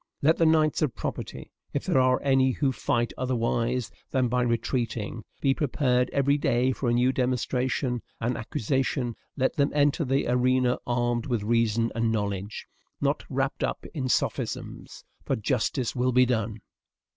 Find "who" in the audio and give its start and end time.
2.53-2.71